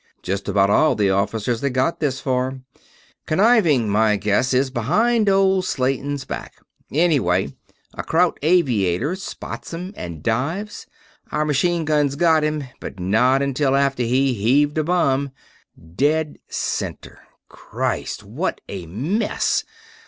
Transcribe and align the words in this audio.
"Just 0.23 0.49
about 0.49 0.71
all 0.71 0.95
the 0.95 1.11
officers 1.11 1.61
that 1.61 1.69
got 1.77 1.99
this 1.99 2.19
far. 2.19 2.59
Conniving, 3.27 3.87
my 3.87 4.15
guess 4.15 4.51
is, 4.51 4.71
behind 4.71 5.29
old 5.29 5.63
Slayton's 5.63 6.25
back. 6.25 6.55
Anyway, 6.91 7.55
a 7.93 8.01
kraut 8.03 8.39
aviator 8.41 9.15
spots 9.15 9.75
'em 9.75 9.93
and 9.95 10.23
dives. 10.23 10.87
Our 11.31 11.45
machine 11.45 11.85
guns 11.85 12.15
got 12.15 12.43
him, 12.43 12.63
but 12.79 12.99
not 12.99 13.43
until 13.43 13.75
after 13.75 14.01
he 14.01 14.33
heaved 14.33 14.79
a 14.79 14.83
bomb. 14.83 15.29
Dead 15.95 16.39
center. 16.49 17.19
Christ, 17.47 18.23
what 18.23 18.59
a 18.67 18.87
mess! 18.87 19.63